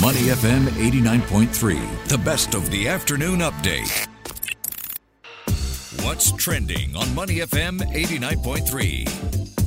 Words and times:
Money 0.00 0.30
FM 0.32 0.66
89.3, 0.68 2.08
the 2.08 2.16
best 2.16 2.54
of 2.54 2.70
the 2.70 2.88
afternoon 2.88 3.40
update. 3.40 4.06
What's 6.02 6.32
trending 6.32 6.96
on 6.96 7.14
Money 7.14 7.40
FM 7.40 7.80
89.3? 7.80 9.59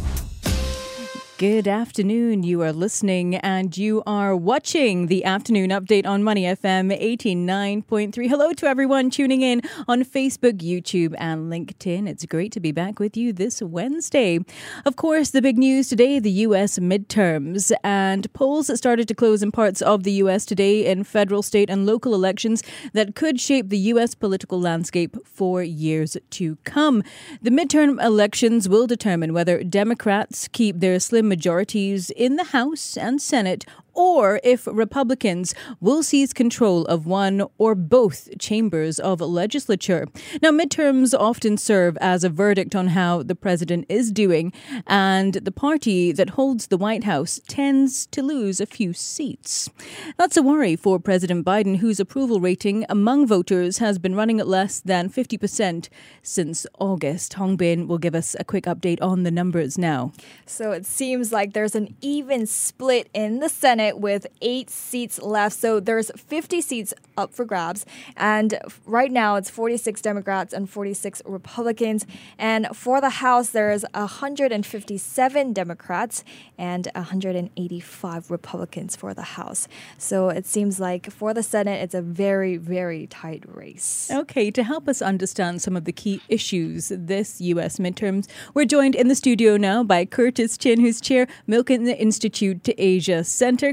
Good 1.44 1.68
afternoon. 1.68 2.44
You 2.44 2.62
are 2.62 2.72
listening 2.72 3.36
and 3.36 3.78
you 3.78 4.02
are 4.08 4.34
watching 4.34 5.08
the 5.08 5.26
afternoon 5.26 5.72
update 5.72 6.06
on 6.06 6.24
Money 6.24 6.44
FM 6.44 6.98
89.3. 6.98 8.30
Hello 8.30 8.54
to 8.54 8.66
everyone 8.66 9.10
tuning 9.10 9.42
in 9.42 9.62
on 9.86 10.06
Facebook, 10.06 10.60
YouTube, 10.60 11.14
and 11.18 11.52
LinkedIn. 11.52 12.08
It's 12.08 12.26
great 12.26 12.54
to 12.54 12.62
be 12.62 12.72
back 12.72 12.98
with 12.98 13.18
you 13.18 13.34
this 13.34 13.62
Wednesday. 13.62 14.40
Of 14.86 14.96
course, 14.96 15.32
the 15.32 15.42
big 15.42 15.58
news 15.58 15.90
today 15.90 16.18
the 16.18 16.32
U.S. 16.48 16.80
midterms 16.80 17.74
and 17.84 18.32
polls 18.32 18.68
that 18.68 18.78
started 18.78 19.10
to 19.10 19.14
close 19.14 19.44
in 19.44 19.52
parts 19.52 19.82
of 19.82 20.04
the 20.04 20.14
U.S. 20.24 20.46
today 20.46 20.86
in 20.86 21.04
federal, 21.04 21.42
state, 21.42 21.70
and 21.70 21.86
local 21.86 22.16
elections 22.16 22.64
that 22.94 23.16
could 23.16 23.42
shape 23.42 23.68
the 23.68 23.80
U.S. 23.80 24.16
political 24.16 24.62
landscape 24.62 25.18
for 25.28 25.62
years 25.62 26.16
to 26.30 26.56
come. 26.64 27.04
The 27.42 27.50
midterm 27.50 28.02
elections 28.02 28.70
will 28.70 28.88
determine 28.88 29.34
whether 29.34 29.62
Democrats 29.62 30.48
keep 30.48 30.80
their 30.80 31.02
slim 31.02 31.33
majorities 31.34 32.12
in 32.12 32.36
the 32.36 32.44
House 32.44 32.96
and 32.96 33.20
Senate 33.20 33.66
or 33.94 34.40
if 34.44 34.68
Republicans 34.68 35.54
will 35.80 36.04
seize 36.04 36.34
control 36.34 36.86
of 36.86 37.06
one 37.06 37.44
or 37.58 37.76
both 37.76 38.30
chambers 38.40 39.00
of 39.00 39.22
legislature. 39.22 40.08
Now, 40.42 40.52
midterms 40.52 41.14
often 41.18 41.58
serve 41.58 41.98
as 42.02 42.24
a 42.24 42.30
verdict 42.30 42.76
on 42.76 42.90
how 42.90 43.24
the 43.24 43.36
president 43.36 43.86
is 43.90 44.12
doing, 44.12 44.54
and 44.88 45.34
the 45.36 45.52
party 45.52 46.12
that 46.12 46.32
holds 46.32 46.68
the 46.68 46.78
White 46.78 47.04
House 47.04 47.40
tends 47.48 48.06
to 48.08 48.24
lose 48.24 48.60
a 48.60 48.66
few 48.66 48.94
seats. 48.94 49.70
That's 50.18 50.38
a 50.38 50.42
worry 50.42 50.76
for 50.76 51.00
President 51.00 51.46
Biden, 51.46 51.78
whose 51.78 52.00
approval 52.00 52.40
rating 52.40 52.86
among 52.90 53.28
voters 53.28 53.78
has 53.78 54.00
been 54.00 54.16
running 54.16 54.40
at 54.40 54.48
less 54.48 54.80
than 54.80 55.10
50% 55.10 55.90
since 56.22 56.66
August. 56.80 57.34
Hong 57.36 57.56
Bin 57.56 57.88
will 57.88 57.98
give 57.98 58.16
us 58.16 58.36
a 58.40 58.44
quick 58.44 58.64
update 58.66 59.02
on 59.02 59.24
the 59.24 59.32
numbers 59.32 59.78
now. 59.78 60.12
So 60.46 60.72
it 60.72 60.86
seems 60.86 61.32
like 61.32 61.54
there's 61.54 61.76
an 61.76 61.96
even 62.02 62.46
split 62.46 63.10
in 63.14 63.40
the 63.40 63.50
Senate 63.50 63.83
Senate 63.84 64.00
with 64.00 64.28
eight 64.42 64.70
seats 64.70 65.22
left. 65.22 65.56
So 65.56 65.80
there's 65.80 66.10
50 66.16 66.62
seats 66.62 66.94
up 67.18 67.34
for 67.34 67.44
grabs. 67.44 67.86
And 68.16 68.58
right 68.86 69.12
now 69.12 69.36
it's 69.36 69.50
46 69.50 70.02
Democrats 70.02 70.54
and 70.54 70.70
46 70.70 71.22
Republicans. 71.26 72.06
And 72.38 72.68
for 72.74 73.02
the 73.02 73.10
House, 73.10 73.50
there's 73.50 73.84
157 73.94 75.54
Democrats 75.54 76.24
and 76.58 76.88
185 76.96 78.32
Republicans 78.32 78.96
for 78.96 79.14
the 79.14 79.22
House. 79.22 79.68
So 79.98 80.30
it 80.30 80.46
seems 80.46 80.80
like 80.80 81.12
for 81.12 81.34
the 81.34 81.44
Senate, 81.44 81.82
it's 81.84 81.96
a 81.96 82.02
very, 82.02 82.56
very 82.58 83.08
tight 83.08 83.44
race. 83.48 84.10
Okay, 84.12 84.50
to 84.52 84.64
help 84.64 84.88
us 84.88 85.02
understand 85.02 85.62
some 85.62 85.76
of 85.76 85.84
the 85.84 85.92
key 85.92 86.22
issues 86.30 86.92
this 86.96 87.42
U.S. 87.42 87.80
midterms, 87.80 88.28
we're 88.54 88.66
joined 88.66 88.96
in 88.96 89.10
the 89.10 89.16
studio 89.16 89.58
now 89.58 89.84
by 89.84 90.06
Curtis 90.06 90.58
Chin, 90.58 90.80
who's 90.80 91.02
chair 91.02 91.28
Milken 91.48 91.88
Institute 92.00 92.64
to 92.64 92.74
Asia 92.82 93.24
Center. 93.24 93.73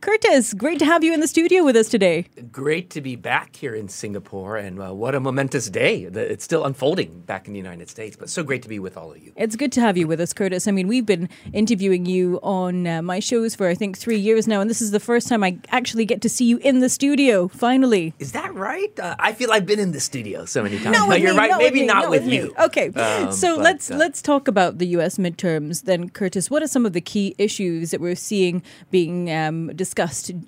Curtis, 0.00 0.54
great 0.54 0.78
to 0.78 0.84
have 0.84 1.02
you 1.02 1.12
in 1.12 1.18
the 1.18 1.26
studio 1.26 1.64
with 1.64 1.74
us 1.74 1.88
today. 1.88 2.26
Great 2.52 2.88
to 2.90 3.00
be 3.00 3.16
back 3.16 3.56
here 3.56 3.74
in 3.74 3.88
Singapore, 3.88 4.56
and 4.56 4.80
uh, 4.80 4.94
what 4.94 5.16
a 5.16 5.20
momentous 5.20 5.68
day. 5.68 6.04
It's 6.04 6.44
still 6.44 6.64
unfolding 6.64 7.22
back 7.22 7.48
in 7.48 7.52
the 7.52 7.58
United 7.58 7.90
States, 7.90 8.16
but 8.16 8.30
so 8.30 8.44
great 8.44 8.62
to 8.62 8.68
be 8.68 8.78
with 8.78 8.96
all 8.96 9.10
of 9.10 9.18
you. 9.18 9.32
It's 9.34 9.56
good 9.56 9.72
to 9.72 9.80
have 9.80 9.96
you 9.96 10.06
with 10.06 10.20
us, 10.20 10.32
Curtis. 10.32 10.68
I 10.68 10.70
mean, 10.70 10.86
we've 10.86 11.04
been 11.04 11.28
interviewing 11.52 12.06
you 12.06 12.38
on 12.44 12.86
uh, 12.86 13.02
my 13.02 13.18
shows 13.18 13.56
for, 13.56 13.66
I 13.66 13.74
think, 13.74 13.98
three 13.98 14.18
years 14.18 14.46
now, 14.46 14.60
and 14.60 14.70
this 14.70 14.80
is 14.80 14.92
the 14.92 15.00
first 15.00 15.26
time 15.26 15.42
I 15.42 15.58
actually 15.70 16.04
get 16.04 16.22
to 16.22 16.28
see 16.28 16.44
you 16.44 16.58
in 16.58 16.78
the 16.78 16.88
studio, 16.88 17.48
finally. 17.48 18.14
Is 18.20 18.30
that 18.32 18.54
right? 18.54 18.96
Uh, 19.00 19.16
I 19.18 19.32
feel 19.32 19.50
I've 19.50 19.66
been 19.66 19.80
in 19.80 19.90
the 19.90 20.00
studio 20.00 20.44
so 20.44 20.62
many 20.62 20.78
times. 20.78 20.96
No, 20.96 21.12
you're 21.12 21.32
me, 21.32 21.38
right. 21.38 21.50
Not 21.50 21.58
Maybe 21.58 21.80
with 21.80 21.88
not, 21.88 22.02
not 22.02 22.10
with, 22.10 22.24
with 22.24 22.32
you. 22.32 22.54
Okay, 22.60 22.90
um, 22.90 23.32
so 23.32 23.56
but, 23.56 23.64
let's 23.64 23.90
uh, 23.90 23.96
let's 23.96 24.22
talk 24.22 24.46
about 24.46 24.78
the 24.78 24.86
U.S. 24.98 25.18
midterms 25.18 25.82
then, 25.82 26.08
Curtis. 26.08 26.50
What 26.50 26.62
are 26.62 26.68
some 26.68 26.86
of 26.86 26.92
the 26.92 27.00
key 27.00 27.34
issues 27.36 27.90
that 27.90 28.00
we're 28.00 28.14
seeing 28.14 28.62
being 28.92 29.32
um, 29.32 29.74
discussed 29.74 29.87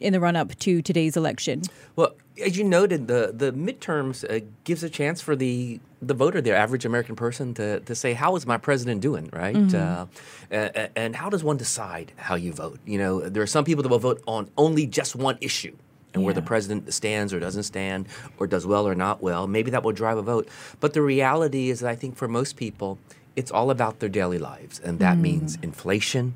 in 0.01 0.13
the 0.13 0.21
run 0.21 0.37
up 0.37 0.59
to 0.61 0.83
today's 0.83 1.17
election? 1.17 1.63
Well, 1.97 2.15
as 2.43 2.57
you 2.57 2.65
noted, 2.65 3.09
the 3.09 3.33
the 3.35 3.53
midterms 3.53 4.25
uh, 4.25 4.45
gives 4.65 4.83
a 4.83 4.91
chance 4.91 5.21
for 5.21 5.37
the 5.37 5.81
the 6.03 6.15
voter, 6.15 6.41
the 6.41 6.57
average 6.57 6.85
American 6.85 7.17
person, 7.17 7.55
to, 7.55 7.81
to 7.81 7.95
say, 7.95 8.15
"How 8.15 8.37
is 8.37 8.47
my 8.47 8.57
president 8.57 9.01
doing?" 9.01 9.31
Right, 9.33 9.55
mm-hmm. 9.55 9.77
uh, 9.77 10.07
and, 10.51 10.91
and 10.97 11.17
how 11.17 11.29
does 11.29 11.45
one 11.45 11.57
decide 11.57 12.13
how 12.17 12.35
you 12.35 12.53
vote? 12.53 12.79
You 12.85 12.99
know, 12.99 13.21
there 13.21 13.43
are 13.43 13.49
some 13.49 13.65
people 13.65 13.83
that 13.83 13.89
will 13.89 13.99
vote 13.99 14.23
on 14.27 14.51
only 14.57 14.87
just 14.87 15.15
one 15.17 15.39
issue 15.41 15.77
and 16.15 16.23
yeah. 16.23 16.27
where 16.27 16.35
the 16.35 16.43
president 16.43 16.93
stands 16.93 17.33
or 17.33 17.41
doesn't 17.41 17.63
stand 17.65 18.07
or 18.39 18.47
does 18.47 18.67
well 18.67 18.87
or 18.87 18.95
not 18.95 19.23
well. 19.23 19.47
Maybe 19.47 19.71
that 19.71 19.83
will 19.83 19.93
drive 19.93 20.19
a 20.19 20.23
vote. 20.23 20.49
But 20.81 20.93
the 20.93 21.03
reality 21.03 21.71
is 21.71 21.81
that 21.81 21.91
I 21.91 21.95
think 21.95 22.17
for 22.17 22.29
most 22.29 22.57
people, 22.57 22.99
it's 23.37 23.51
all 23.51 23.71
about 23.71 24.01
their 24.01 24.09
daily 24.09 24.39
lives, 24.39 24.81
and 24.81 24.99
that 24.99 25.17
mm. 25.17 25.23
means 25.23 25.57
inflation, 25.63 26.35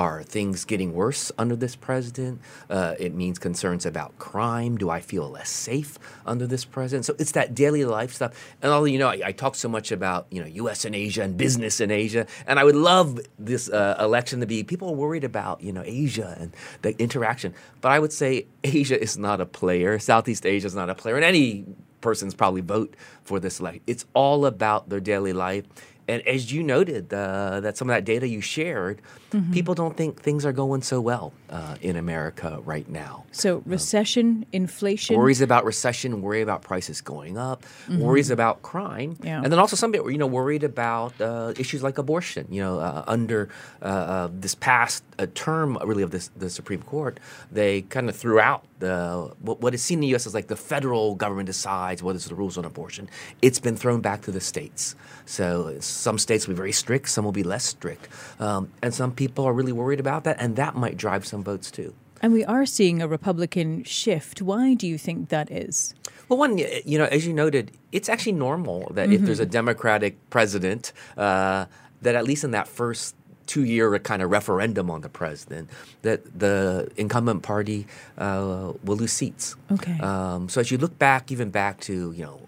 are 0.00 0.22
things 0.22 0.64
getting 0.64 0.94
worse 0.94 1.30
under 1.36 1.54
this 1.54 1.76
president? 1.76 2.40
Uh, 2.70 2.94
it 2.98 3.14
means 3.14 3.38
concerns 3.38 3.84
about 3.84 4.18
crime. 4.18 4.78
Do 4.78 4.88
I 4.88 5.00
feel 5.00 5.28
less 5.28 5.50
safe 5.50 5.98
under 6.24 6.46
this 6.46 6.64
president? 6.64 7.04
So 7.04 7.14
it's 7.18 7.32
that 7.32 7.54
daily 7.54 7.84
life 7.84 8.14
stuff. 8.14 8.32
And 8.62 8.72
although 8.72 8.86
you 8.86 8.98
know, 8.98 9.08
I, 9.08 9.20
I 9.26 9.32
talk 9.32 9.54
so 9.54 9.68
much 9.68 9.92
about 9.92 10.26
you 10.30 10.40
know 10.40 10.46
U.S. 10.46 10.86
and 10.86 10.94
Asia 10.94 11.22
and 11.22 11.36
business 11.36 11.80
in 11.80 11.90
Asia, 11.90 12.26
and 12.46 12.58
I 12.58 12.64
would 12.64 12.76
love 12.76 13.20
this 13.38 13.68
uh, 13.68 13.96
election 14.00 14.40
to 14.40 14.46
be 14.46 14.64
people 14.64 14.88
are 14.88 14.94
worried 14.94 15.24
about 15.24 15.60
you 15.60 15.72
know 15.72 15.82
Asia 15.84 16.34
and 16.40 16.54
the 16.80 16.98
interaction. 16.98 17.54
But 17.82 17.92
I 17.92 17.98
would 17.98 18.12
say 18.12 18.46
Asia 18.64 18.98
is 18.98 19.18
not 19.18 19.38
a 19.42 19.46
player. 19.46 19.98
Southeast 19.98 20.46
Asia 20.46 20.66
is 20.66 20.74
not 20.74 20.88
a 20.88 20.94
player, 20.94 21.16
and 21.16 21.24
any 21.26 21.66
person's 22.00 22.34
probably 22.34 22.62
vote 22.62 22.94
for 23.22 23.38
this 23.38 23.60
election. 23.60 23.82
It's 23.86 24.06
all 24.14 24.46
about 24.46 24.88
their 24.88 25.00
daily 25.00 25.34
life 25.34 25.64
and 26.10 26.26
as 26.26 26.52
you 26.52 26.62
noted, 26.62 27.14
uh, 27.14 27.60
that 27.60 27.76
some 27.76 27.88
of 27.88 27.94
that 27.94 28.04
data 28.04 28.26
you 28.26 28.40
shared, 28.40 29.00
mm-hmm. 29.30 29.52
people 29.52 29.74
don't 29.74 29.96
think 29.96 30.20
things 30.20 30.44
are 30.44 30.52
going 30.52 30.82
so 30.82 31.00
well 31.00 31.32
uh, 31.48 31.76
in 31.80 31.96
America 31.96 32.58
right 32.64 32.88
now. 32.88 33.24
So 33.32 33.58
um, 33.58 33.62
recession, 33.66 34.44
inflation, 34.52 35.16
worries 35.16 35.40
about 35.40 35.64
recession, 35.64 36.20
worry 36.20 36.42
about 36.42 36.62
prices 36.62 37.00
going 37.00 37.38
up, 37.38 37.62
mm-hmm. 37.62 38.00
worries 38.00 38.30
about 38.30 38.62
crime, 38.62 39.16
yeah. 39.22 39.40
and 39.42 39.52
then 39.52 39.58
also 39.58 39.76
some 39.76 39.92
people, 39.92 40.10
you 40.10 40.18
know, 40.18 40.26
worried 40.26 40.64
about 40.64 41.18
uh, 41.20 41.52
issues 41.56 41.82
like 41.82 41.96
abortion. 41.98 42.46
You 42.50 42.62
know, 42.62 42.80
uh, 42.80 43.04
under 43.06 43.48
uh, 43.80 43.84
uh, 43.84 44.28
this 44.32 44.54
past 44.54 45.04
term, 45.34 45.78
really 45.84 46.02
of 46.02 46.10
this 46.10 46.30
the 46.36 46.50
Supreme 46.50 46.82
Court, 46.82 47.20
they 47.52 47.82
kind 47.82 48.08
of 48.08 48.16
threw 48.16 48.40
out 48.40 48.64
the 48.80 49.32
what, 49.40 49.60
what 49.60 49.74
is 49.74 49.82
seen 49.82 49.98
in 49.98 50.00
the 50.00 50.06
U.S. 50.08 50.26
as 50.26 50.34
like 50.34 50.48
the 50.48 50.56
federal 50.56 51.14
government 51.14 51.46
decides 51.46 52.02
what 52.02 52.16
is 52.16 52.24
the 52.24 52.34
rules 52.34 52.58
on 52.58 52.64
abortion. 52.64 53.08
It's 53.42 53.60
been 53.60 53.76
thrown 53.76 54.00
back 54.00 54.22
to 54.22 54.32
the 54.32 54.40
states. 54.40 54.96
So 55.26 55.78
some 56.00 56.18
states 56.18 56.46
will 56.46 56.54
be 56.54 56.58
very 56.58 56.72
strict, 56.72 57.08
some 57.08 57.24
will 57.24 57.32
be 57.32 57.42
less 57.42 57.64
strict, 57.64 58.08
um, 58.40 58.70
and 58.82 58.94
some 58.94 59.12
people 59.12 59.44
are 59.44 59.52
really 59.52 59.72
worried 59.72 60.00
about 60.00 60.24
that, 60.24 60.36
and 60.40 60.56
that 60.56 60.74
might 60.74 60.96
drive 60.96 61.26
some 61.26 61.44
votes 61.44 61.70
too. 61.70 61.94
And 62.22 62.32
we 62.32 62.44
are 62.44 62.66
seeing 62.66 63.00
a 63.00 63.08
Republican 63.08 63.84
shift. 63.84 64.42
Why 64.42 64.74
do 64.74 64.86
you 64.86 64.98
think 64.98 65.30
that 65.30 65.50
is? 65.50 65.94
Well, 66.28 66.38
one, 66.38 66.58
you 66.58 66.98
know, 66.98 67.06
as 67.06 67.26
you 67.26 67.32
noted, 67.32 67.72
it's 67.92 68.08
actually 68.08 68.32
normal 68.32 68.90
that 68.94 69.08
mm-hmm. 69.08 69.14
if 69.14 69.20
there's 69.22 69.40
a 69.40 69.46
Democratic 69.46 70.16
president, 70.30 70.92
uh, 71.16 71.64
that 72.02 72.14
at 72.14 72.24
least 72.24 72.44
in 72.44 72.50
that 72.52 72.68
first 72.68 73.16
two 73.46 73.64
year 73.64 73.98
kind 73.98 74.22
of 74.22 74.30
referendum 74.30 74.90
on 74.90 75.00
the 75.00 75.08
president 75.08 75.68
that 76.02 76.38
the 76.38 76.88
incumbent 76.96 77.42
party 77.42 77.84
uh, 78.16 78.72
will 78.84 78.96
lose 78.96 79.12
seats. 79.12 79.56
Okay. 79.72 79.98
Um, 79.98 80.48
so 80.48 80.60
as 80.60 80.70
you 80.70 80.78
look 80.78 80.96
back, 81.00 81.32
even 81.32 81.50
back 81.50 81.80
to 81.80 82.12
you 82.12 82.22
know 82.22 82.40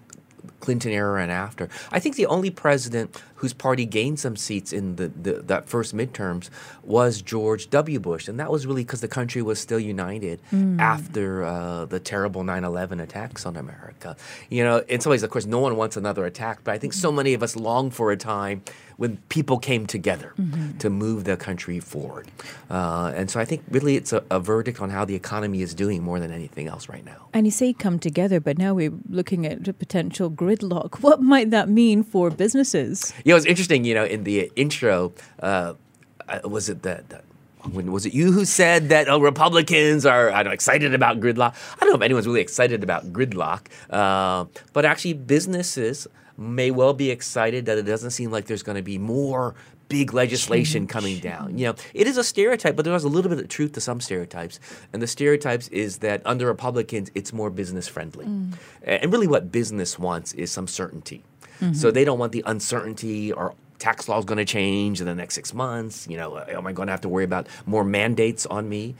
Clinton 0.62 0.92
era 0.92 1.20
and 1.20 1.30
after. 1.30 1.68
I 1.90 1.98
think 1.98 2.16
the 2.16 2.26
only 2.26 2.50
president 2.50 3.20
whose 3.34 3.52
party 3.52 3.84
gained 3.84 4.20
some 4.20 4.36
seats 4.36 4.72
in 4.72 4.94
the, 4.96 5.08
the 5.08 5.32
that 5.42 5.68
first 5.68 5.94
midterms 5.94 6.48
was 6.84 7.20
George 7.20 7.68
W. 7.70 7.98
Bush, 7.98 8.28
and 8.28 8.38
that 8.38 8.50
was 8.50 8.66
really 8.66 8.84
because 8.84 9.00
the 9.00 9.08
country 9.08 9.42
was 9.42 9.58
still 9.58 9.80
united 9.80 10.40
mm. 10.52 10.80
after 10.80 11.42
uh, 11.42 11.84
the 11.84 11.98
terrible 11.98 12.44
9/11 12.44 13.02
attacks 13.02 13.44
on 13.44 13.56
America. 13.56 14.16
You 14.48 14.62
know, 14.62 14.78
in 14.88 15.00
some 15.00 15.10
ways, 15.10 15.24
of 15.24 15.30
course, 15.30 15.46
no 15.46 15.58
one 15.58 15.76
wants 15.76 15.96
another 15.96 16.24
attack, 16.24 16.60
but 16.62 16.72
I 16.72 16.78
think 16.78 16.92
so 16.92 17.10
many 17.10 17.34
of 17.34 17.42
us 17.42 17.56
long 17.56 17.90
for 17.90 18.12
a 18.12 18.16
time 18.16 18.62
when 19.02 19.16
people 19.30 19.58
came 19.58 19.84
together 19.84 20.32
mm-hmm. 20.38 20.78
to 20.78 20.88
move 20.88 21.24
the 21.24 21.36
country 21.36 21.80
forward. 21.80 22.28
Uh, 22.70 23.12
and 23.16 23.28
so 23.28 23.40
I 23.40 23.44
think 23.44 23.64
really 23.68 23.96
it's 23.96 24.12
a, 24.12 24.22
a, 24.30 24.38
verdict 24.38 24.80
on 24.80 24.90
how 24.90 25.04
the 25.04 25.16
economy 25.16 25.60
is 25.60 25.74
doing 25.74 26.04
more 26.04 26.20
than 26.20 26.30
anything 26.30 26.68
else 26.68 26.88
right 26.88 27.04
now. 27.04 27.26
And 27.32 27.44
you 27.44 27.50
say 27.50 27.72
come 27.72 27.98
together, 27.98 28.38
but 28.38 28.58
now 28.58 28.74
we're 28.74 28.92
looking 29.08 29.44
at 29.44 29.66
a 29.66 29.72
potential 29.72 30.30
gridlock. 30.30 31.00
What 31.02 31.20
might 31.20 31.50
that 31.50 31.68
mean 31.68 32.04
for 32.04 32.30
businesses? 32.30 33.12
Yeah, 33.24 33.32
it 33.32 33.34
was 33.34 33.44
interesting, 33.44 33.84
you 33.84 33.94
know, 33.94 34.04
in 34.04 34.22
the 34.22 34.52
intro, 34.54 35.12
uh, 35.40 35.74
was 36.44 36.68
it 36.68 36.84
that, 36.84 37.08
that 37.08 37.24
when 37.72 37.90
was 37.90 38.06
it 38.06 38.14
you 38.14 38.30
who 38.30 38.44
said 38.44 38.88
that 38.90 39.08
oh, 39.08 39.18
Republicans 39.18 40.06
are 40.06 40.30
I 40.30 40.44
don't 40.44 40.50
know, 40.50 40.54
excited 40.54 40.94
about 40.94 41.18
gridlock? 41.18 41.56
I 41.74 41.80
don't 41.80 41.90
know 41.90 41.96
if 41.96 42.02
anyone's 42.02 42.28
really 42.28 42.40
excited 42.40 42.84
about 42.84 43.12
gridlock, 43.12 43.66
uh, 43.90 44.44
but 44.72 44.84
actually 44.84 45.14
businesses 45.14 46.06
may 46.36 46.70
well 46.70 46.94
be 46.94 47.10
excited 47.10 47.66
that 47.66 47.78
it 47.78 47.82
doesn't 47.82 48.10
seem 48.10 48.30
like 48.30 48.46
there's 48.46 48.62
going 48.62 48.76
to 48.76 48.82
be 48.82 48.98
more 48.98 49.54
big 49.88 50.14
legislation 50.14 50.86
coming 50.86 51.18
down. 51.18 51.58
You 51.58 51.66
know, 51.66 51.74
it 51.92 52.06
is 52.06 52.16
a 52.16 52.24
stereotype, 52.24 52.76
but 52.76 52.84
there's 52.84 53.04
a 53.04 53.08
little 53.08 53.28
bit 53.28 53.38
of 53.38 53.48
truth 53.48 53.72
to 53.72 53.80
some 53.80 54.00
stereotypes. 54.00 54.58
And 54.92 55.02
the 55.02 55.06
stereotypes 55.06 55.68
is 55.68 55.98
that 55.98 56.22
under 56.24 56.46
Republicans, 56.46 57.10
it's 57.14 57.32
more 57.32 57.50
business 57.50 57.88
friendly. 57.88 58.24
Mm. 58.24 58.54
And 58.84 59.12
really, 59.12 59.26
what 59.26 59.52
business 59.52 59.98
wants 59.98 60.32
is 60.32 60.50
some 60.50 60.66
certainty. 60.66 61.24
Mm-hmm. 61.60 61.74
So 61.74 61.90
they 61.90 62.04
don't 62.04 62.18
want 62.18 62.32
the 62.32 62.42
uncertainty 62.46 63.32
or 63.32 63.54
tax 63.82 64.08
law 64.08 64.16
is 64.16 64.24
going 64.24 64.38
to 64.38 64.44
change 64.44 65.00
in 65.00 65.06
the 65.06 65.14
next 65.14 65.34
six 65.34 65.52
months. 65.52 66.06
You 66.08 66.16
know, 66.16 66.38
am 66.38 66.68
I 66.68 66.72
going 66.72 66.86
to 66.86 66.92
have 66.92 67.00
to 67.00 67.08
worry 67.08 67.24
about 67.24 67.48
more 67.66 67.82
mandates 67.82 68.46
on 68.46 68.68
me? 68.68 68.94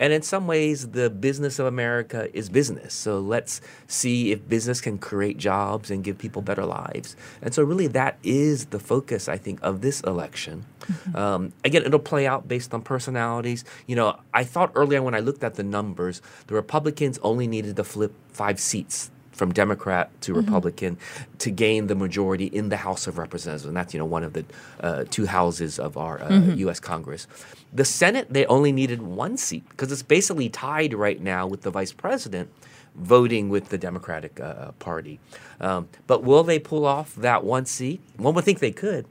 And 0.00 0.12
in 0.12 0.22
some 0.22 0.48
ways, 0.48 0.88
the 0.88 1.08
business 1.08 1.60
of 1.60 1.66
America 1.66 2.28
is 2.36 2.48
business. 2.48 2.94
So 2.94 3.20
let's 3.20 3.60
see 3.86 4.32
if 4.32 4.48
business 4.48 4.80
can 4.80 4.98
create 4.98 5.38
jobs 5.38 5.88
and 5.88 6.02
give 6.02 6.18
people 6.18 6.42
better 6.42 6.66
lives. 6.66 7.14
And 7.42 7.54
so, 7.54 7.62
really, 7.62 7.86
that 7.86 8.18
is 8.24 8.66
the 8.66 8.80
focus, 8.80 9.28
I 9.28 9.38
think, 9.38 9.60
of 9.62 9.82
this 9.82 10.00
election. 10.00 10.66
Um, 11.14 11.52
again, 11.64 11.82
it'll 11.84 11.98
play 12.00 12.26
out 12.26 12.48
based 12.48 12.74
on 12.74 12.82
personalities. 12.82 13.64
You 13.86 13.96
know, 13.96 14.18
I 14.34 14.42
thought 14.44 14.72
earlier 14.74 15.00
when 15.00 15.14
I 15.14 15.20
looked 15.20 15.44
at 15.44 15.54
the 15.54 15.62
numbers, 15.62 16.20
the 16.48 16.54
Republicans 16.54 17.18
only 17.22 17.46
needed 17.46 17.76
to 17.76 17.84
flip 17.84 18.12
five 18.28 18.58
seats 18.58 19.10
from 19.34 19.52
Democrat 19.52 20.10
to 20.22 20.32
Republican 20.32 20.96
to 21.38 21.50
gain 21.50 21.88
the 21.88 21.94
majority 21.94 22.46
in 22.46 22.68
the 22.68 22.76
House 22.78 23.06
of 23.06 23.18
Representatives, 23.18 23.66
and 23.66 23.76
that's 23.76 23.92
you 23.92 23.98
know 23.98 24.06
one 24.06 24.22
of 24.24 24.32
the 24.32 24.44
uh, 24.80 25.04
two 25.10 25.26
houses 25.26 25.78
of 25.78 25.96
our 25.96 26.22
uh, 26.22 26.40
U.S. 26.56 26.80
Congress. 26.80 27.26
The 27.72 27.84
Senate 27.84 28.28
they 28.30 28.46
only 28.46 28.72
needed 28.72 29.02
one 29.02 29.36
seat 29.36 29.68
because 29.70 29.90
it's 29.92 30.02
basically 30.02 30.48
tied 30.48 30.94
right 30.94 31.20
now 31.20 31.46
with 31.46 31.62
the 31.62 31.70
Vice 31.70 31.92
President 31.92 32.48
voting 32.94 33.48
with 33.48 33.70
the 33.70 33.78
Democratic 33.78 34.38
uh, 34.40 34.70
Party. 34.78 35.18
Um, 35.60 35.88
but 36.06 36.22
will 36.22 36.44
they 36.44 36.58
pull 36.60 36.86
off 36.86 37.14
that 37.16 37.42
one 37.44 37.66
seat? 37.66 38.00
One 38.16 38.34
would 38.34 38.44
think 38.44 38.60
they 38.60 38.70
could. 38.70 39.04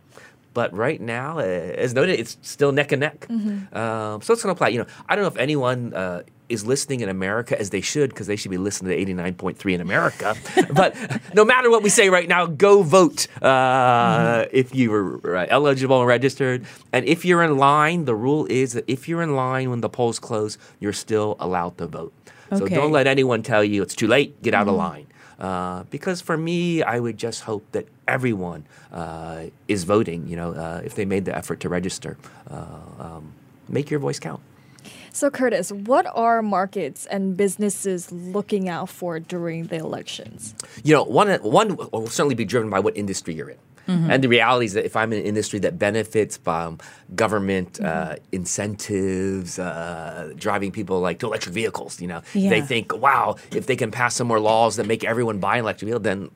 But 0.53 0.73
right 0.73 1.01
now, 1.01 1.39
uh, 1.39 1.41
as 1.41 1.93
noted, 1.93 2.19
it's 2.19 2.37
still 2.43 2.71
neck 2.71 2.91
and 2.91 2.99
neck. 2.99 3.25
Um, 3.29 4.21
so 4.21 4.33
it's 4.33 4.43
going 4.43 4.55
to 4.55 4.57
apply. 4.57 4.69
You 4.69 4.79
know, 4.79 4.85
I 5.09 5.15
don't 5.15 5.23
know 5.23 5.27
if 5.29 5.37
anyone 5.37 5.93
uh, 5.93 6.21
is 6.53 6.65
listening 6.65 7.01
in 7.01 7.09
America 7.09 7.59
as 7.59 7.71
they 7.71 7.81
should, 7.81 8.11
because 8.11 8.27
they 8.27 8.35
should 8.35 8.51
be 8.51 8.57
listening 8.57 9.05
to 9.05 9.13
89.3 9.13 9.73
in 9.73 9.81
America. 9.81 10.35
but 10.73 10.95
no 11.33 11.43
matter 11.43 11.69
what 11.69 11.83
we 11.83 11.89
say 11.89 12.09
right 12.09 12.27
now, 12.27 12.45
go 12.45 12.83
vote 12.83 13.27
uh, 13.43 14.45
if 14.51 14.73
you 14.73 14.91
were 14.91 15.37
uh, 15.37 15.45
eligible 15.49 15.99
and 15.99 16.07
registered. 16.07 16.65
And 16.91 17.05
if 17.05 17.25
you're 17.25 17.43
in 17.43 17.57
line, 17.57 18.05
the 18.05 18.15
rule 18.15 18.45
is 18.49 18.73
that 18.73 18.85
if 18.87 19.09
you're 19.09 19.21
in 19.21 19.35
line 19.35 19.69
when 19.69 19.81
the 19.81 19.89
polls 19.89 20.19
close, 20.19 20.57
you're 20.79 20.93
still 20.93 21.35
allowed 21.39 21.77
to 21.79 21.87
vote. 21.87 22.13
So 22.57 22.67
don't 22.67 22.91
let 22.91 23.07
anyone 23.07 23.41
tell 23.41 23.63
you 23.63 23.81
it's 23.81 23.95
too 23.95 24.07
late, 24.07 24.39
get 24.43 24.53
out 24.53 24.67
of 24.67 24.75
line. 24.75 25.07
Uh, 25.39 25.83
because 25.89 26.21
for 26.21 26.37
me, 26.37 26.83
I 26.83 26.99
would 26.99 27.17
just 27.17 27.41
hope 27.41 27.65
that 27.71 27.87
everyone 28.07 28.65
uh, 28.91 29.45
is 29.67 29.83
voting. 29.83 30.27
You 30.27 30.35
know, 30.35 30.53
uh, 30.53 30.81
if 30.85 30.95
they 30.95 31.05
made 31.05 31.25
the 31.25 31.35
effort 31.35 31.59
to 31.61 31.69
register, 31.69 32.17
uh, 32.49 32.65
um, 32.99 33.33
make 33.67 33.89
your 33.89 33.99
voice 33.99 34.19
count. 34.19 34.41
So, 35.11 35.29
Curtis, 35.29 35.71
what 35.71 36.05
are 36.13 36.41
markets 36.41 37.05
and 37.07 37.35
businesses 37.37 38.11
looking 38.11 38.69
out 38.69 38.89
for 38.89 39.19
during 39.19 39.67
the 39.67 39.77
elections? 39.77 40.55
You 40.83 40.95
know, 40.95 41.03
one 41.03 41.29
one 41.41 41.77
will 41.91 42.07
certainly 42.07 42.35
be 42.35 42.45
driven 42.45 42.69
by 42.69 42.79
what 42.79 42.95
industry 42.97 43.33
you're 43.33 43.49
in. 43.49 43.57
And 43.85 44.23
the 44.23 44.29
reality 44.29 44.65
is 44.65 44.73
that 44.73 44.85
if 44.85 44.95
I'm 44.95 45.11
in 45.11 45.19
an 45.19 45.25
industry 45.25 45.59
that 45.59 45.77
benefits 45.77 46.37
from 46.37 46.79
government 47.15 47.81
uh, 47.81 48.15
incentives, 48.31 49.59
uh, 49.59 50.31
driving 50.37 50.71
people 50.71 51.01
like 51.01 51.19
to 51.19 51.27
electric 51.27 51.53
vehicles, 51.53 51.99
you 51.99 52.07
know, 52.07 52.21
they 52.33 52.61
think, 52.61 52.95
wow, 52.95 53.35
if 53.51 53.65
they 53.65 53.75
can 53.75 53.91
pass 53.91 54.15
some 54.15 54.27
more 54.27 54.39
laws 54.39 54.77
that 54.77 54.87
make 54.87 55.03
everyone 55.03 55.39
buy 55.39 55.55
an 55.57 55.63
electric 55.65 55.87
vehicle, 55.87 55.99
then 55.99 56.29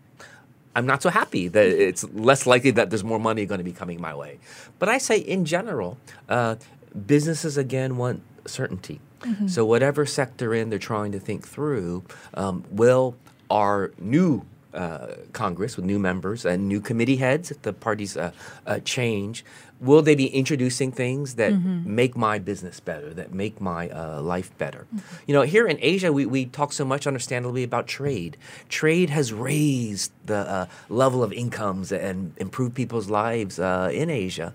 I'm 0.76 0.86
not 0.86 1.02
so 1.02 1.10
happy 1.10 1.48
that 1.48 1.66
it's 1.66 2.04
less 2.14 2.46
likely 2.46 2.72
that 2.72 2.90
there's 2.90 3.04
more 3.04 3.18
money 3.20 3.46
going 3.46 3.60
to 3.60 3.64
be 3.64 3.72
coming 3.72 4.02
my 4.02 4.14
way. 4.14 4.40
But 4.78 4.90
I 4.90 4.98
say, 4.98 5.18
in 5.18 5.46
general, 5.46 5.98
uh, 6.28 6.58
businesses 7.06 7.58
again 7.58 7.98
want 7.98 8.22
certainty. 8.48 9.00
So 9.48 9.66
whatever 9.66 10.06
sector 10.06 10.54
in, 10.54 10.70
they're 10.70 10.80
trying 10.80 11.12
to 11.12 11.20
think 11.20 11.46
through. 11.48 12.04
Um, 12.34 12.64
will 12.72 13.16
our 13.50 13.92
new 14.00 14.46
uh, 14.74 15.08
Congress 15.34 15.76
with 15.76 15.86
new 15.86 16.00
members 16.00 16.46
and 16.46 16.68
new 16.68 16.80
committee 16.80 17.18
heads, 17.18 17.52
if 17.52 17.62
the 17.64 17.74
parties 17.74 18.16
uh, 18.16 18.32
uh, 18.66 18.80
change, 18.86 19.44
will 19.82 20.02
they 20.02 20.16
be 20.16 20.28
introducing 20.28 20.92
things 20.92 21.36
that 21.36 21.52
make 21.86 22.16
my 22.16 22.40
business 22.40 22.80
better, 22.80 23.14
that 23.14 23.34
make 23.34 23.60
my 23.60 23.90
uh, 23.90 24.22
life 24.22 24.56
better? 24.58 24.86
You 25.26 25.34
know, 25.34 25.42
here 25.42 25.68
in 25.68 25.78
Asia, 25.82 26.14
we, 26.14 26.26
we 26.26 26.46
talk 26.46 26.74
so 26.74 26.86
much, 26.86 27.08
understandably, 27.08 27.64
about 27.64 27.88
trade. 27.88 28.38
Trade 28.70 29.10
has 29.10 29.34
raised 29.34 30.12
the 30.26 30.38
uh, 30.38 30.66
level 30.90 31.24
of 31.24 31.34
incomes 31.34 31.92
and 31.92 32.34
improved 32.38 32.76
people's 32.76 33.10
lives 33.10 33.60
uh, 33.60 33.90
in 33.92 34.10
Asia, 34.10 34.54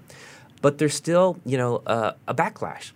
but 0.60 0.78
there's 0.78 0.94
still, 0.94 1.38
you 1.44 1.58
know, 1.58 1.82
uh, 1.86 2.12
a 2.28 2.34
backlash. 2.34 2.92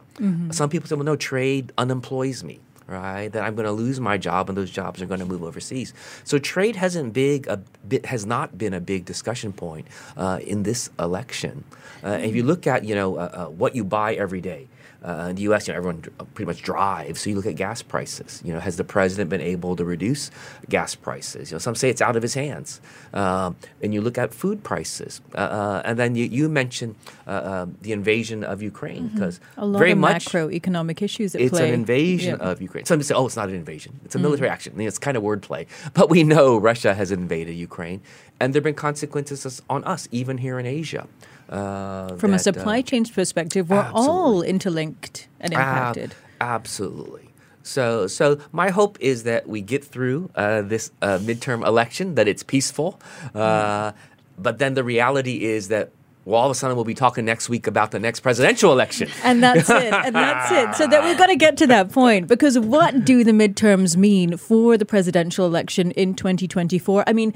Some 0.53 0.71
people 0.71 0.89
say, 0.89 0.95
well, 0.95 1.05
no, 1.05 1.17
trade 1.17 1.73
unemploys 1.77 2.43
me 2.43 2.61
right? 2.87 3.33
That 3.33 3.43
I'm 3.43 3.55
going 3.55 3.67
to 3.67 3.73
lose 3.73 4.01
my 4.01 4.17
job 4.17 4.49
and 4.49 4.57
those 4.57 4.71
jobs 4.71 5.03
are 5.03 5.07
going 5.07 5.21
to 5.21 5.27
move 5.27 5.43
overseas. 5.43 5.93
So 6.25 6.39
trade 6.39 6.77
hasn't 6.77 7.13
big 7.13 7.47
a 7.49 7.57
bit 7.89 8.07
has 8.07 8.25
not 8.27 8.57
been 8.57 8.75
a 8.75 8.81
big 8.81 9.05
discussion 9.05 9.53
point 9.53 9.87
uh, 10.17 10.39
in 10.43 10.63
this 10.63 10.91
election. 10.99 11.65
Uh, 12.03 12.09
and 12.09 12.27
if 12.27 12.37
you 12.37 12.43
look 12.43 12.67
at 12.67 12.85
you 12.85 12.95
know 12.95 13.17
uh, 13.17 13.31
uh, 13.33 13.47
what 13.47 13.75
you 13.75 13.85
buy 13.85 14.15
every 14.15 14.41
day. 14.41 14.69
Uh, 15.07 15.29
in 15.31 15.37
the 15.37 15.43
U.S., 15.43 15.69
you 15.69 15.73
know, 15.73 15.79
everyone 15.79 16.03
pretty 16.35 16.47
much 16.47 16.63
drives. 16.63 17.21
So 17.21 17.31
you 17.31 17.37
look 17.37 17.47
at 17.47 17.55
gas 17.55 17.81
prices. 17.81 18.43
You 18.45 18.53
know, 18.53 18.59
has 18.59 18.77
the 18.77 18.83
president 18.85 19.31
been 19.31 19.41
able 19.41 19.77
to 19.77 19.85
reduce 19.85 20.33
gas 20.69 20.97
prices? 20.97 21.51
You 21.51 21.55
know, 21.55 21.59
some 21.61 21.77
say 21.77 21.89
it's 21.91 22.03
out 22.03 22.17
of 22.17 22.23
his 22.23 22.35
hands. 22.35 22.81
Um, 23.15 23.55
and 23.83 23.95
you 23.95 24.01
look 24.01 24.19
at 24.19 24.35
food 24.35 24.65
prices, 24.65 25.21
uh, 25.35 25.39
uh, 25.39 25.83
and 25.85 25.97
then 26.01 26.17
you, 26.17 26.25
you 26.25 26.49
mentioned 26.49 26.97
uh, 27.27 27.31
uh, 27.31 27.67
the 27.83 27.93
invasion 27.93 28.43
of 28.43 28.61
Ukraine 28.63 29.09
because 29.09 29.39
A 29.57 29.65
lot 29.65 29.79
very 29.79 29.93
of 29.93 29.99
much 29.99 30.25
macroeconomic 30.27 31.01
issues 31.03 31.35
at 31.37 31.41
it's 31.41 31.51
play. 31.53 31.69
an 31.69 31.75
invasion 31.75 32.37
Yeah. 32.41 32.49
of 32.51 32.61
Ukraine. 32.61 32.85
Some 32.85 33.01
say, 33.03 33.15
oh, 33.15 33.27
it's 33.27 33.37
not 33.37 33.49
an 33.49 33.55
invasion. 33.55 34.01
It's 34.05 34.17
a 34.17 34.19
military 34.19 34.49
action. 34.51 34.73
I 34.75 34.77
mean, 34.79 34.89
it's 34.89 34.99
kind 34.99 35.17
of 35.17 35.23
wordplay. 35.23 35.67
But 35.95 36.11
we 36.11 36.25
know 36.25 36.59
Russia 36.59 36.95
has 36.95 37.13
invaded 37.13 37.53
Ukraine, 37.55 38.01
and 38.41 38.53
there 38.53 38.59
have 38.61 38.65
been 38.65 38.75
consequences 38.75 39.63
on 39.71 39.85
us, 39.85 40.09
even 40.11 40.39
here 40.39 40.59
in 40.59 40.67
Asia. 40.67 41.07
Uh, 41.49 42.17
From 42.17 42.31
a 42.31 42.33
that, 42.33 42.41
uh, 42.41 42.43
supply 42.43 42.83
chains 42.83 43.11
perspective, 43.11 43.71
we're 43.71 43.91
all 43.95 44.43
interlinked 44.43 45.29
and 45.41 45.53
impacted. 45.53 46.15
absolutely. 46.41 47.23
So, 47.63 48.07
so 48.07 48.39
my 48.53 48.71
hope 48.71 48.97
is 49.01 49.25
that 49.25 49.49
we 49.49 49.61
get 49.61 49.85
through 49.85 50.31
uh, 50.37 50.63
this 50.63 50.93
uh, 51.03 51.19
midterm 51.19 51.67
election, 51.67 52.15
that 52.15 52.29
it's 52.29 52.45
peaceful. 52.45 53.01
Uh, 53.35 53.93
but 54.39 54.59
then 54.59 54.75
the 54.75 54.85
reality 54.85 55.45
is 55.45 55.69
that 55.69 55.91
well, 56.27 56.41
all 56.41 56.47
of 56.47 56.51
a 56.51 56.55
sudden 56.57 56.75
we'll 56.75 56.85
be 56.85 56.93
talking 56.93 57.25
next 57.25 57.49
week 57.49 57.69
about 57.69 57.93
the 57.93 58.01
next 58.01 58.21
presidential 58.21 58.73
election. 58.73 59.09
And 59.23 59.43
that's 59.43 59.71
it. 59.71 59.93
And 59.93 60.15
that's 60.15 60.51
it. 60.51 60.75
So 60.77 60.87
that 60.89 61.05
we've 61.05 61.19
got 61.19 61.27
to 61.27 61.37
get 61.37 61.57
to 61.59 61.67
that 61.69 61.91
point 61.91 62.27
because 62.27 62.59
what 62.59 63.05
do 63.05 63.23
the 63.25 63.33
midterms 63.33 63.97
mean 63.97 64.37
for 64.37 64.77
the 64.77 64.85
presidential 64.85 65.47
election 65.47 65.93
in 65.93 66.15
2024? 66.15 67.05
I 67.07 67.13
mean, 67.13 67.33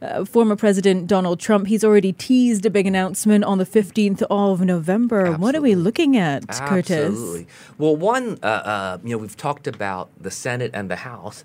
uh, 0.00 0.24
former 0.24 0.56
President 0.56 1.06
Donald 1.06 1.40
Trump, 1.40 1.68
he's 1.68 1.84
already 1.84 2.12
teased 2.12 2.66
a 2.66 2.70
big 2.70 2.86
announcement 2.86 3.44
on 3.44 3.58
the 3.58 3.66
15th 3.66 4.22
of 4.30 4.60
November. 4.60 5.32
What 5.32 5.54
are 5.54 5.60
we 5.60 5.74
looking 5.74 6.16
at, 6.16 6.48
Curtis? 6.48 7.08
Absolutely. 7.08 7.46
Well, 7.78 7.96
one, 7.96 8.38
uh, 8.42 8.46
uh, 8.46 8.98
you 9.04 9.10
know, 9.10 9.18
we've 9.18 9.36
talked 9.36 9.66
about 9.66 10.10
the 10.20 10.30
Senate 10.30 10.70
and 10.74 10.90
the 10.90 10.96
House. 10.96 11.44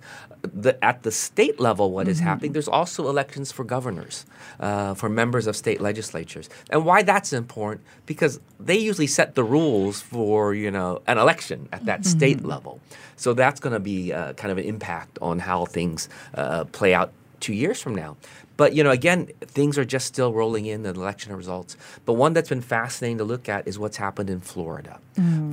The, 0.53 0.83
at 0.83 1.03
the 1.03 1.11
state 1.11 1.59
level, 1.59 1.91
what 1.91 2.07
is 2.07 2.19
happening? 2.19 2.53
There's 2.53 2.67
also 2.67 3.09
elections 3.09 3.51
for 3.51 3.63
governors, 3.63 4.25
uh, 4.59 4.93
for 4.93 5.09
members 5.09 5.47
of 5.47 5.55
state 5.55 5.81
legislatures, 5.81 6.49
and 6.69 6.85
why 6.85 7.03
that's 7.03 7.33
important 7.33 7.81
because 8.05 8.39
they 8.59 8.77
usually 8.77 9.07
set 9.07 9.35
the 9.35 9.43
rules 9.43 10.01
for 10.01 10.53
you 10.53 10.71
know 10.71 11.01
an 11.07 11.17
election 11.17 11.69
at 11.71 11.85
that 11.85 12.05
state 12.05 12.43
level. 12.43 12.79
So 13.15 13.33
that's 13.33 13.59
going 13.59 13.73
to 13.73 13.79
be 13.79 14.13
uh, 14.13 14.33
kind 14.33 14.51
of 14.51 14.57
an 14.57 14.65
impact 14.65 15.17
on 15.21 15.39
how 15.39 15.65
things 15.65 16.09
uh, 16.35 16.65
play 16.65 16.93
out 16.93 17.11
two 17.39 17.53
years 17.53 17.81
from 17.81 17.95
now. 17.95 18.17
But 18.57 18.73
you 18.73 18.83
know, 18.83 18.89
again, 18.89 19.27
things 19.41 19.77
are 19.77 19.85
just 19.85 20.07
still 20.07 20.33
rolling 20.33 20.65
in 20.65 20.81
the 20.83 20.89
election 20.89 21.35
results. 21.35 21.77
But 22.05 22.13
one 22.13 22.33
that's 22.33 22.49
been 22.49 22.61
fascinating 22.61 23.19
to 23.19 23.23
look 23.23 23.47
at 23.47 23.67
is 23.67 23.77
what's 23.77 23.97
happened 23.97 24.29
in 24.29 24.41
Florida. 24.41 24.99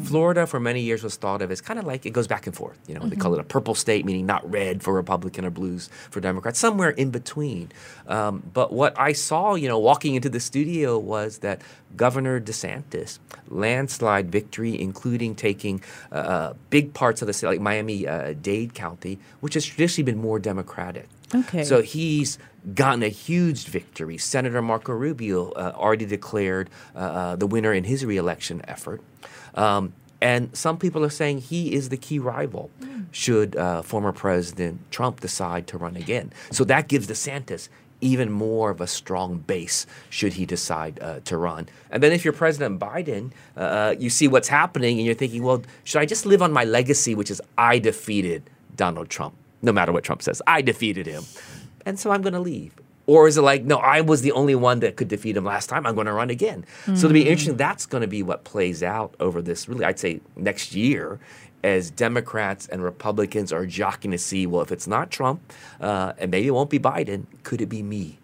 Florida, 0.04 0.46
for 0.46 0.60
many 0.60 0.82
years, 0.82 1.02
was 1.02 1.16
thought 1.16 1.40
of 1.40 1.50
as 1.50 1.62
kind 1.62 1.78
of 1.78 1.86
like 1.86 2.04
it 2.04 2.10
goes 2.10 2.26
back 2.26 2.46
and 2.46 2.54
forth. 2.54 2.78
You 2.86 2.94
know, 2.94 3.06
they 3.06 3.16
call 3.16 3.32
it 3.34 3.40
a 3.40 3.44
purple 3.44 3.74
state, 3.74 4.04
meaning 4.04 4.26
not 4.26 4.48
red 4.50 4.82
for 4.82 4.92
Republican 4.92 5.44
or 5.44 5.50
blues 5.50 5.88
for 6.10 6.20
Democrats, 6.20 6.58
somewhere 6.58 6.90
in 6.90 7.10
between. 7.10 7.70
Um, 8.06 8.42
but 8.52 8.72
what 8.72 8.98
I 8.98 9.12
saw, 9.12 9.54
you 9.54 9.68
know, 9.68 9.78
walking 9.78 10.14
into 10.14 10.28
the 10.28 10.40
studio 10.40 10.98
was 10.98 11.38
that 11.38 11.62
Governor 11.96 12.40
DeSantis 12.40 13.18
landslide 13.48 14.30
victory, 14.30 14.78
including 14.78 15.34
taking 15.34 15.82
uh, 16.12 16.54
big 16.68 16.92
parts 16.92 17.22
of 17.22 17.26
the 17.26 17.32
state, 17.32 17.46
like 17.46 17.60
Miami 17.60 18.06
uh, 18.06 18.34
Dade 18.40 18.74
County, 18.74 19.18
which 19.40 19.54
has 19.54 19.64
traditionally 19.64 20.10
been 20.10 20.20
more 20.20 20.38
Democratic. 20.38 21.08
Okay. 21.34 21.64
So 21.64 21.82
he's 21.82 22.38
gotten 22.74 23.02
a 23.02 23.08
huge 23.08 23.66
victory. 23.66 24.18
Senator 24.18 24.62
Marco 24.62 24.92
Rubio 24.92 25.50
uh, 25.50 25.72
already 25.74 26.06
declared 26.06 26.70
uh, 26.94 26.98
uh, 26.98 27.36
the 27.36 27.46
winner 27.46 27.72
in 27.72 27.84
his 27.84 28.04
reelection 28.04 28.62
effort. 28.66 29.02
Um, 29.54 29.92
and 30.20 30.56
some 30.56 30.78
people 30.78 31.04
are 31.04 31.10
saying 31.10 31.38
he 31.38 31.74
is 31.74 31.90
the 31.90 31.98
key 31.98 32.18
rival 32.18 32.70
should 33.10 33.56
uh, 33.56 33.82
former 33.82 34.12
President 34.12 34.80
Trump 34.90 35.20
decide 35.20 35.66
to 35.66 35.78
run 35.78 35.96
again. 35.96 36.32
So 36.50 36.64
that 36.64 36.88
gives 36.88 37.06
DeSantis 37.08 37.68
even 38.00 38.30
more 38.30 38.70
of 38.70 38.80
a 38.80 38.86
strong 38.86 39.38
base 39.38 39.86
should 40.10 40.34
he 40.34 40.46
decide 40.46 40.98
uh, 41.00 41.20
to 41.24 41.36
run. 41.36 41.68
And 41.90 42.02
then 42.02 42.12
if 42.12 42.24
you're 42.24 42.32
President 42.32 42.80
Biden, 42.80 43.32
uh, 43.56 43.94
you 43.98 44.10
see 44.10 44.28
what's 44.28 44.48
happening 44.48 44.98
and 44.98 45.06
you're 45.06 45.14
thinking, 45.14 45.42
well, 45.42 45.62
should 45.84 46.00
I 46.00 46.06
just 46.06 46.26
live 46.26 46.42
on 46.42 46.52
my 46.52 46.64
legacy, 46.64 47.14
which 47.14 47.30
is 47.30 47.40
I 47.56 47.78
defeated 47.78 48.48
Donald 48.76 49.08
Trump, 49.08 49.34
no 49.64 49.72
matter 49.72 49.92
what 49.92 50.04
Trump 50.04 50.22
says? 50.22 50.40
I 50.46 50.62
defeated 50.62 51.06
him. 51.06 51.24
And 51.86 51.98
so 51.98 52.10
I'm 52.10 52.22
going 52.22 52.34
to 52.34 52.40
leave. 52.40 52.74
Or 53.06 53.28
is 53.28 53.36
it 53.36 53.42
like, 53.42 53.64
no, 53.64 53.76
I 53.76 54.00
was 54.00 54.22
the 54.22 54.32
only 54.32 54.54
one 54.54 54.80
that 54.80 54.96
could 54.96 55.08
defeat 55.08 55.36
him 55.36 55.44
last 55.44 55.68
time. 55.68 55.86
I'm 55.86 55.94
going 55.94 56.06
to 56.06 56.12
run 56.12 56.30
again. 56.30 56.64
Mm. 56.86 56.96
So 56.96 57.06
it'll 57.06 57.12
be 57.12 57.28
interesting. 57.28 57.56
That's 57.56 57.84
going 57.84 58.00
to 58.00 58.08
be 58.08 58.22
what 58.22 58.44
plays 58.44 58.82
out 58.82 59.14
over 59.20 59.42
this, 59.42 59.68
really, 59.68 59.84
I'd 59.84 59.98
say 59.98 60.20
next 60.36 60.74
year 60.74 61.20
as 61.62 61.90
Democrats 61.90 62.66
and 62.68 62.82
Republicans 62.82 63.52
are 63.52 63.66
jockeying 63.66 64.12
to 64.12 64.18
see, 64.18 64.46
well, 64.46 64.62
if 64.62 64.70
it's 64.70 64.86
not 64.86 65.10
Trump, 65.10 65.40
uh, 65.80 66.12
and 66.18 66.30
maybe 66.30 66.46
it 66.46 66.50
won't 66.50 66.70
be 66.70 66.78
Biden, 66.78 67.24
could 67.42 67.60
it 67.60 67.68
be 67.68 67.82
me? 67.82 68.18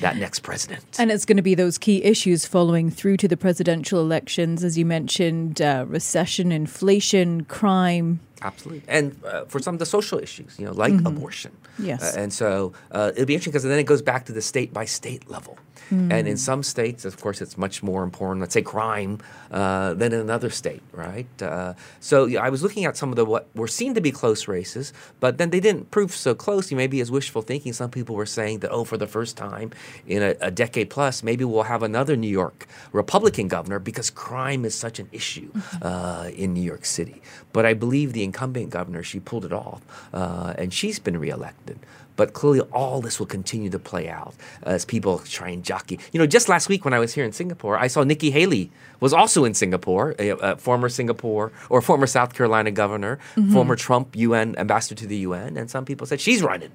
that 0.00 0.16
next 0.16 0.40
president. 0.40 0.84
And 0.98 1.10
it's 1.10 1.24
going 1.24 1.38
to 1.38 1.42
be 1.42 1.56
those 1.56 1.76
key 1.76 2.04
issues 2.04 2.46
following 2.46 2.90
through 2.90 3.16
to 3.16 3.26
the 3.26 3.36
presidential 3.36 4.00
elections, 4.00 4.62
as 4.62 4.78
you 4.78 4.84
mentioned 4.84 5.60
uh, 5.60 5.84
recession, 5.88 6.52
inflation, 6.52 7.44
crime. 7.44 8.20
Absolutely. 8.42 8.82
And 8.88 9.16
uh, 9.24 9.44
for 9.46 9.60
some 9.60 9.74
of 9.74 9.78
the 9.78 9.86
social 9.86 10.18
issues, 10.18 10.58
you 10.58 10.66
know, 10.66 10.72
like 10.72 10.92
mm-hmm. 10.92 11.06
abortion. 11.06 11.52
Yes. 11.78 12.02
Uh, 12.02 12.20
and 12.20 12.32
so 12.32 12.72
uh, 12.90 13.12
it'll 13.14 13.26
be 13.26 13.34
interesting 13.34 13.52
because 13.52 13.64
then 13.64 13.78
it 13.78 13.86
goes 13.86 14.02
back 14.02 14.26
to 14.26 14.32
the 14.32 14.42
state 14.42 14.72
by 14.72 14.84
state 14.84 15.30
level. 15.30 15.58
Mm. 15.92 16.12
And 16.12 16.28
in 16.28 16.36
some 16.36 16.62
states, 16.62 17.04
of 17.04 17.20
course, 17.20 17.42
it's 17.42 17.58
much 17.58 17.82
more 17.82 18.02
important, 18.02 18.40
let's 18.40 18.54
say 18.54 18.62
crime, 18.62 19.18
uh, 19.50 19.92
than 19.94 20.12
in 20.12 20.20
another 20.20 20.48
state, 20.48 20.82
right? 20.92 21.26
Uh, 21.42 21.74
so 22.00 22.24
yeah, 22.24 22.40
I 22.40 22.48
was 22.48 22.62
looking 22.62 22.86
at 22.86 22.96
some 22.96 23.10
of 23.10 23.16
the 23.16 23.26
what 23.26 23.48
were 23.54 23.68
seen 23.68 23.92
to 23.94 24.00
be 24.00 24.10
close 24.10 24.48
races, 24.48 24.92
but 25.20 25.36
then 25.36 25.50
they 25.50 25.60
didn't 25.60 25.90
prove 25.90 26.12
so 26.12 26.34
close. 26.34 26.70
You 26.70 26.76
maybe 26.78 27.00
as 27.00 27.10
wishful 27.10 27.42
thinking, 27.42 27.72
some 27.74 27.90
people 27.90 28.14
were 28.16 28.26
saying 28.26 28.60
that, 28.60 28.70
oh, 28.70 28.84
for 28.84 28.96
the 28.96 29.06
first 29.06 29.36
time 29.36 29.70
in 30.06 30.22
a, 30.22 30.34
a 30.40 30.50
decade 30.50 30.88
plus, 30.88 31.22
maybe 31.22 31.44
we'll 31.44 31.64
have 31.64 31.82
another 31.82 32.16
New 32.16 32.28
York 32.28 32.66
Republican 32.92 33.48
governor 33.48 33.78
because 33.78 34.08
crime 34.08 34.64
is 34.64 34.74
such 34.74 34.98
an 34.98 35.08
issue 35.12 35.50
mm-hmm. 35.52 35.86
uh, 35.86 36.28
in 36.28 36.54
New 36.54 36.62
York 36.62 36.86
City. 36.86 37.20
But 37.52 37.66
I 37.66 37.74
believe 37.74 38.14
the 38.14 38.22
incumbent 38.32 38.70
governor, 38.70 39.02
she 39.02 39.20
pulled 39.20 39.44
it 39.44 39.52
off, 39.52 39.82
uh, 40.14 40.54
and 40.56 40.72
she's 40.72 40.98
been 40.98 41.18
reelected. 41.18 41.78
But 42.16 42.32
clearly, 42.34 42.60
all 42.72 43.00
this 43.00 43.18
will 43.18 43.26
continue 43.26 43.70
to 43.70 43.78
play 43.78 44.08
out 44.08 44.34
as 44.62 44.84
people 44.84 45.18
try 45.20 45.48
and 45.48 45.64
jockey. 45.64 45.98
You 46.12 46.18
know, 46.18 46.26
just 46.26 46.48
last 46.48 46.68
week 46.68 46.84
when 46.84 46.92
I 46.92 46.98
was 46.98 47.14
here 47.14 47.24
in 47.24 47.32
Singapore, 47.32 47.78
I 47.78 47.86
saw 47.86 48.04
Nikki 48.04 48.30
Haley 48.30 48.70
was 49.00 49.12
also 49.12 49.44
in 49.44 49.54
Singapore, 49.54 50.14
a, 50.18 50.30
a 50.30 50.56
former 50.56 50.88
Singapore 50.88 51.52
or 51.70 51.80
former 51.80 52.06
South 52.06 52.34
Carolina 52.34 52.70
governor, 52.70 53.18
mm-hmm. 53.34 53.52
former 53.52 53.76
Trump 53.76 54.14
UN 54.16 54.56
ambassador 54.58 54.98
to 55.00 55.06
the 55.06 55.16
UN, 55.18 55.56
and 55.56 55.70
some 55.70 55.84
people 55.84 56.06
said 56.06 56.20
she's 56.20 56.42
running. 56.42 56.72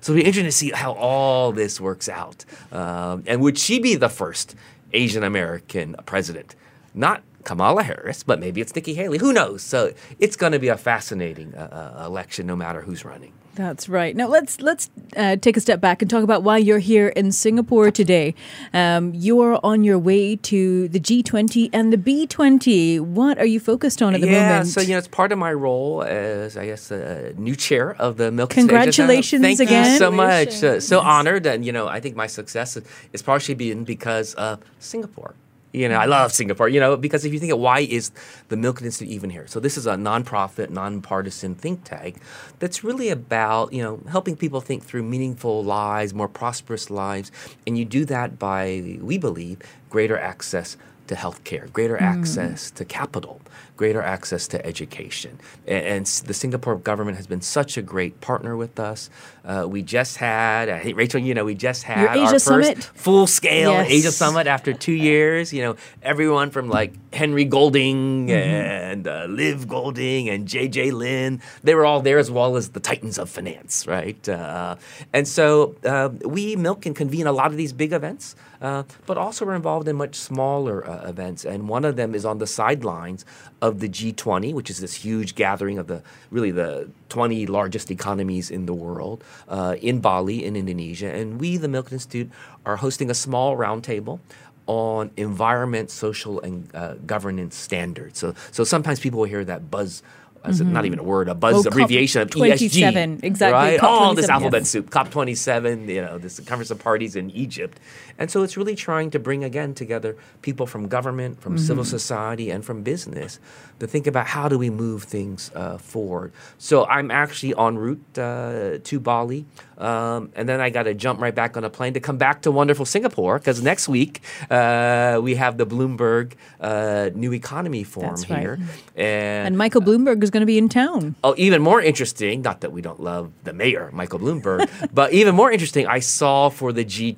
So 0.00 0.12
it'll 0.12 0.20
be 0.20 0.26
interesting 0.26 0.44
to 0.44 0.52
see 0.52 0.70
how 0.70 0.92
all 0.92 1.50
this 1.52 1.80
works 1.80 2.10
out. 2.10 2.44
Um, 2.70 3.24
and 3.26 3.40
would 3.40 3.58
she 3.58 3.78
be 3.78 3.94
the 3.94 4.10
first 4.10 4.54
Asian 4.92 5.24
American 5.24 5.96
president? 6.04 6.54
Not 6.92 7.22
Kamala 7.44 7.82
Harris, 7.82 8.22
but 8.22 8.40
maybe 8.40 8.60
it's 8.60 8.74
Nikki 8.74 8.94
Haley. 8.94 9.18
Who 9.18 9.32
knows? 9.32 9.62
So 9.62 9.92
it's 10.18 10.36
going 10.36 10.52
to 10.52 10.58
be 10.58 10.68
a 10.68 10.76
fascinating 10.76 11.54
uh, 11.54 11.96
uh, 12.00 12.06
election, 12.06 12.46
no 12.46 12.56
matter 12.56 12.80
who's 12.80 13.04
running. 13.04 13.32
That's 13.54 13.88
right. 13.88 14.16
Now 14.16 14.26
let's 14.26 14.60
let's 14.60 14.90
uh, 15.16 15.36
take 15.36 15.56
a 15.56 15.60
step 15.60 15.80
back 15.80 16.02
and 16.02 16.10
talk 16.10 16.24
about 16.24 16.42
why 16.42 16.58
you're 16.58 16.80
here 16.80 17.08
in 17.08 17.30
Singapore 17.30 17.92
today. 17.92 18.34
Um, 18.72 19.12
you're 19.14 19.60
on 19.62 19.84
your 19.84 19.98
way 19.98 20.34
to 20.36 20.88
the 20.88 20.98
G20 20.98 21.70
and 21.72 21.92
the 21.92 21.96
B20. 21.96 23.00
What 23.00 23.38
are 23.38 23.46
you 23.46 23.60
focused 23.60 24.02
on 24.02 24.14
at 24.14 24.20
the 24.20 24.26
yeah, 24.26 24.48
moment? 24.48 24.68
so 24.68 24.80
you 24.80 24.88
know, 24.88 24.98
it's 24.98 25.06
part 25.06 25.30
of 25.30 25.38
my 25.38 25.52
role 25.52 26.02
as 26.02 26.56
I 26.56 26.66
guess 26.66 26.90
a 26.90 27.32
new 27.36 27.54
chair 27.54 27.94
of 27.94 28.16
the 28.16 28.30
Milken. 28.30 28.50
Congratulations 28.50 29.42
Thank 29.42 29.60
again! 29.60 29.92
you 29.92 29.98
so 29.98 30.10
much. 30.10 30.64
Uh, 30.64 30.80
so 30.80 30.98
honored, 31.00 31.46
and 31.46 31.64
you 31.64 31.70
know, 31.70 31.86
I 31.86 32.00
think 32.00 32.16
my 32.16 32.26
success 32.26 32.76
is 33.12 33.22
partially 33.22 33.54
been 33.54 33.84
because 33.84 34.34
of 34.34 34.60
Singapore. 34.80 35.36
You 35.74 35.88
know, 35.88 35.96
I 35.96 36.04
love 36.04 36.32
Singapore, 36.32 36.68
you 36.68 36.78
know, 36.78 36.96
because 36.96 37.24
if 37.24 37.32
you 37.32 37.40
think 37.40 37.52
of 37.52 37.58
why 37.58 37.80
is 37.80 38.12
the 38.48 38.54
Milken 38.54 38.82
Institute 38.82 39.12
even 39.12 39.28
here? 39.28 39.48
So 39.48 39.58
this 39.58 39.76
is 39.76 39.86
a 39.86 39.94
nonprofit, 39.94 40.70
nonpartisan 40.70 41.56
think 41.56 41.82
tank 41.82 42.18
that's 42.60 42.84
really 42.84 43.08
about, 43.08 43.72
you 43.72 43.82
know, 43.82 44.00
helping 44.08 44.36
people 44.36 44.60
think 44.60 44.84
through 44.84 45.02
meaningful 45.02 45.64
lives, 45.64 46.14
more 46.14 46.28
prosperous 46.28 46.90
lives. 46.90 47.32
And 47.66 47.76
you 47.76 47.84
do 47.84 48.04
that 48.04 48.38
by, 48.38 48.98
we 49.00 49.18
believe, 49.18 49.58
greater 49.90 50.16
access 50.16 50.76
to 51.08 51.16
healthcare, 51.16 51.70
greater 51.72 51.96
mm. 51.96 52.02
access 52.02 52.70
to 52.70 52.84
capital, 52.84 53.42
greater 53.76 54.02
access 54.02 54.46
to 54.48 54.64
education. 54.64 55.40
And, 55.66 55.86
and, 55.86 56.06
the 56.06 56.34
Singapore 56.34 56.76
government 56.76 57.16
has 57.16 57.26
been 57.26 57.40
such 57.40 57.76
a 57.76 57.82
great 57.82 58.20
partner 58.20 58.56
with 58.56 58.78
us. 58.78 59.10
Uh, 59.44 59.66
we 59.68 59.82
just 59.82 60.16
had, 60.18 60.68
hate 60.68 60.96
Rachel, 60.96 61.20
you 61.20 61.34
know, 61.34 61.44
we 61.44 61.54
just 61.54 61.82
had 61.82 62.16
our 62.16 62.28
first 62.28 62.44
Summit? 62.44 62.84
full 62.94 63.26
scale 63.26 63.72
yes. 63.72 63.90
Asia 63.90 64.12
Summit 64.12 64.46
after 64.46 64.72
two 64.72 64.92
years. 64.92 65.52
You 65.52 65.62
know, 65.62 65.76
everyone 66.02 66.50
from 66.50 66.68
like 66.68 66.92
Henry 67.12 67.44
Golding 67.44 68.28
mm-hmm. 68.28 68.30
and 68.30 69.08
uh, 69.08 69.26
Liv 69.28 69.66
Golding 69.68 70.28
and 70.28 70.46
JJ 70.46 70.92
Lin, 70.92 71.40
they 71.62 71.74
were 71.74 71.84
all 71.84 72.00
there 72.00 72.18
as 72.18 72.30
well 72.30 72.56
as 72.56 72.70
the 72.70 72.80
titans 72.80 73.18
of 73.18 73.28
finance, 73.28 73.86
right? 73.86 74.28
Uh, 74.28 74.76
and 75.12 75.26
so 75.26 75.74
uh, 75.84 76.10
we, 76.24 76.56
Milken, 76.56 76.84
can 76.84 76.94
convene 76.94 77.26
a 77.26 77.32
lot 77.32 77.50
of 77.50 77.56
these 77.56 77.72
big 77.72 77.92
events. 77.92 78.36
Uh, 78.60 78.84
but 79.04 79.18
also 79.18 79.44
we're 79.44 79.54
involved 79.54 79.88
in 79.88 79.96
much 79.96 80.14
smaller 80.14 80.88
uh, 80.88 81.08
events. 81.08 81.44
And 81.44 81.68
one 81.68 81.84
of 81.84 81.96
them 81.96 82.14
is 82.14 82.24
on 82.24 82.38
the 82.38 82.46
sidelines 82.46 83.24
of 83.62 83.80
the 83.80 83.88
G20, 83.88 84.52
which 84.52 84.70
is 84.70 84.78
this 84.78 84.94
huge 84.94 85.34
gathering 85.34 85.78
of 85.78 85.86
the 85.86 86.02
really 86.30 86.50
the 86.50 86.90
20 87.08 87.46
largest 87.46 87.90
economies 87.90 88.50
in 88.50 88.66
the 88.66 88.74
world 88.74 89.22
uh, 89.48 89.76
in 89.80 90.00
Bali, 90.00 90.44
in 90.44 90.56
Indonesia. 90.56 91.12
And 91.12 91.40
we, 91.40 91.56
the 91.56 91.68
Milken 91.68 91.92
Institute, 91.92 92.30
are 92.66 92.76
hosting 92.76 93.10
a 93.10 93.14
small 93.14 93.56
roundtable 93.56 94.20
on 94.66 95.10
environment, 95.16 95.90
social, 95.90 96.40
and 96.40 96.74
uh, 96.74 96.94
governance 97.06 97.54
standards. 97.54 98.18
So, 98.18 98.34
so 98.50 98.64
sometimes 98.64 98.98
people 98.98 99.20
will 99.20 99.26
hear 99.26 99.44
that 99.44 99.70
buzz 99.70 100.02
mm-hmm. 100.44 100.72
not 100.72 100.84
even 100.84 100.98
a 100.98 101.02
word, 101.02 101.28
a 101.28 101.34
buzz 101.34 101.66
oh, 101.66 101.68
abbreviation 101.68 102.22
of 102.22 102.30
ESG. 102.30 103.24
Exactly. 103.24 103.52
Right? 103.52 103.80
All 103.80 104.14
this 104.14 104.28
alphabet 104.28 104.62
yes. 104.62 104.70
soup. 104.70 104.90
COP27, 104.90 105.88
you 105.88 106.02
know, 106.02 106.18
this 106.18 106.38
Conference 106.40 106.70
of 106.70 106.78
Parties 106.78 107.16
in 107.16 107.30
Egypt. 107.30 107.80
And 108.18 108.30
so 108.30 108.42
it's 108.42 108.56
really 108.56 108.76
trying 108.76 109.10
to 109.10 109.18
bring 109.18 109.42
again 109.42 109.74
together 109.74 110.16
people 110.42 110.66
from 110.66 110.88
government, 110.88 111.40
from 111.40 111.56
mm-hmm. 111.56 111.64
civil 111.64 111.84
society, 111.84 112.50
and 112.50 112.64
from 112.64 112.82
business 112.82 113.40
to 113.80 113.86
think 113.86 114.06
about 114.06 114.26
how 114.26 114.48
do 114.48 114.58
we 114.58 114.70
move 114.70 115.02
things 115.04 115.50
uh, 115.54 115.78
forward. 115.78 116.32
So 116.58 116.86
I'm 116.86 117.10
actually 117.10 117.54
en 117.58 117.76
route 117.76 118.18
uh, 118.18 118.78
to 118.82 119.00
Bali, 119.00 119.46
um, 119.78 120.30
and 120.36 120.48
then 120.48 120.60
I 120.60 120.70
got 120.70 120.84
to 120.84 120.94
jump 120.94 121.20
right 121.20 121.34
back 121.34 121.56
on 121.56 121.64
a 121.64 121.70
plane 121.70 121.94
to 121.94 122.00
come 122.00 122.16
back 122.16 122.42
to 122.42 122.52
wonderful 122.52 122.86
Singapore 122.86 123.38
because 123.38 123.62
next 123.62 123.88
week 123.88 124.20
uh, 124.50 125.18
we 125.22 125.34
have 125.34 125.58
the 125.58 125.66
Bloomberg 125.66 126.34
uh, 126.60 127.10
New 127.14 127.32
Economy 127.32 127.82
Forum 127.82 128.14
right. 128.30 128.40
here, 128.40 128.58
and, 128.94 129.48
and 129.48 129.58
Michael 129.58 129.80
Bloomberg 129.80 130.22
is 130.22 130.30
going 130.34 130.42
to 130.42 130.46
be 130.46 130.58
in 130.58 130.68
town. 130.68 131.14
Oh, 131.24 131.34
even 131.38 131.62
more 131.62 131.80
interesting. 131.80 132.42
Not 132.42 132.60
that 132.60 132.72
we 132.72 132.82
don't 132.82 133.00
love 133.00 133.32
the 133.44 133.54
mayor, 133.54 133.88
Michael 133.92 134.18
Bloomberg, 134.18 134.68
but 134.92 135.14
even 135.14 135.34
more 135.34 135.50
interesting. 135.50 135.86
I 135.86 136.00
saw 136.00 136.50
for 136.50 136.72
the 136.72 136.84
G20, 136.84 137.14